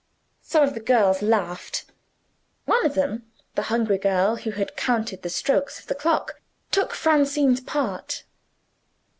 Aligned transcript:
Some 0.41 0.63
of 0.63 0.73
the 0.73 0.79
girls 0.79 1.21
laughed. 1.21 1.85
One 2.65 2.83
of 2.87 2.95
them 2.95 3.31
the 3.53 3.61
hungry 3.69 3.99
girl 3.99 4.35
who 4.35 4.49
had 4.49 4.75
counted 4.75 5.21
the 5.21 5.29
strokes 5.29 5.79
of 5.79 5.85
the 5.85 5.93
clock 5.93 6.41
took 6.71 6.95
Francine's 6.95 7.61
part. 7.61 8.23